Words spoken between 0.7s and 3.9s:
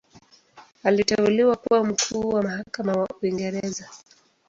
Aliteuliwa kuwa Mkuu wa Mahakama wa Uingereza.